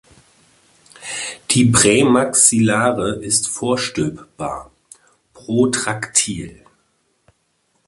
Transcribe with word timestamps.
Die 1.51 1.65
Prämaxillare 1.65 3.17
ist 3.17 3.47
vorstülpbar 3.47 4.71
(protraktil). 5.35 6.65